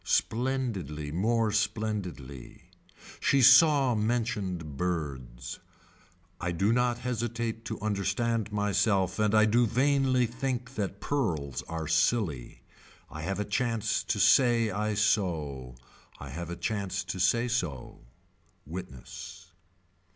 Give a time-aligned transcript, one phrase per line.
[0.03, 2.71] Splendidly more splendidly.
[3.19, 5.59] She saw mentioned birds.
[6.39, 11.87] I do not hesitate to understand myself and I do vainly think that pearls are
[11.87, 12.63] silly.
[13.11, 15.75] I have a chance to say I sew.
[16.19, 17.99] I have a chance to say so.
[18.65, 19.51] Witness.